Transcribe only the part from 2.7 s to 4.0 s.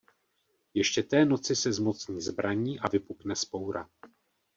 a vypukne vzpoura.